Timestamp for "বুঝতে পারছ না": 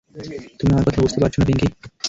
1.03-1.45